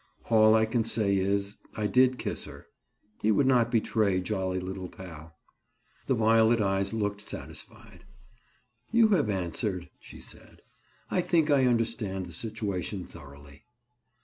[0.31, 2.65] "All I can say is I did kiss her."
[3.21, 5.35] He would not betray jolly little pal.
[6.07, 8.03] The violet eyes looked satisfied.
[8.91, 10.63] "You have answered," she said.
[11.11, 13.61] "I think I understand the situation thoroughly."